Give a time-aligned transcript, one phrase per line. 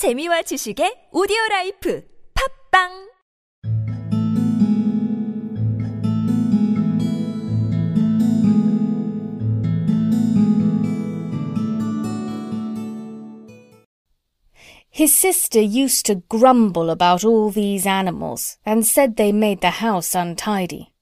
[0.00, 3.10] 재미와 지식의 오디오 라이프 팝빵
[14.88, 20.14] His sister used to grumble about all these animals, and said they made the house
[20.14, 20.94] untidy.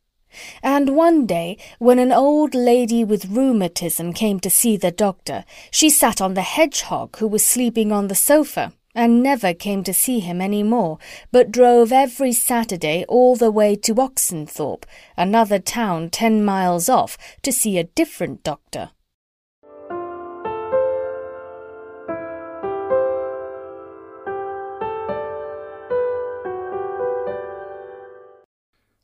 [0.61, 5.89] And one day, when an old lady with rheumatism came to see the doctor, she
[5.89, 10.21] sat on the hedgehog who was sleeping on the sofa, and never came to see
[10.21, 10.99] him any more,
[11.31, 14.85] but drove every Saturday all the way to Oxenthorpe,
[15.17, 18.91] another town ten miles off, to see a different doctor.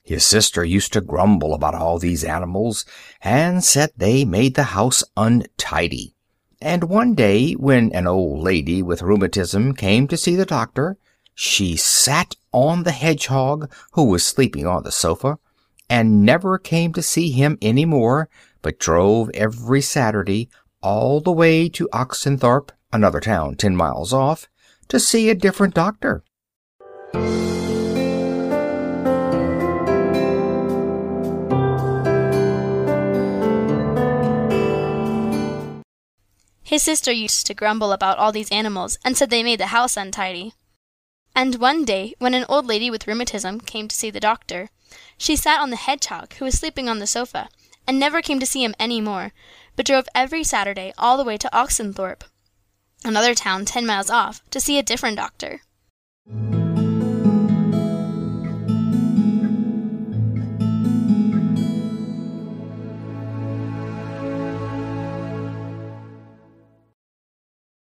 [0.06, 2.84] His sister used to grumble about all these animals,
[3.22, 6.13] and said they made the house untidy.
[6.64, 10.96] And one day, when an old lady with rheumatism came to see the doctor,
[11.34, 15.38] she sat on the hedgehog, who was sleeping on the sofa,
[15.90, 18.30] and never came to see him any more,
[18.62, 20.48] but drove every Saturday
[20.80, 24.48] all the way to Oxenthorpe, another town ten miles off,
[24.88, 26.24] to see a different doctor.
[36.74, 39.96] His sister used to grumble about all these animals, and said they made the house
[39.96, 40.54] untidy.
[41.32, 44.70] And one day, when an old lady with rheumatism came to see the doctor,
[45.16, 47.48] she sat on the hedgehog, who was sleeping on the sofa,
[47.86, 49.32] and never came to see him any more,
[49.76, 52.24] but drove every Saturday all the way to Oxenthorpe,
[53.04, 55.60] another town ten miles off, to see a different doctor.